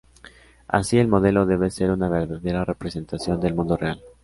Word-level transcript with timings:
Así, 0.67 0.97
el 0.97 1.07
modelo 1.07 1.45
debe 1.45 1.69
ser 1.69 1.91
una 1.91 2.09
verdadera 2.09 2.65
representación 2.65 3.39
del 3.39 3.53
mundo 3.53 3.77
real. 3.77 4.01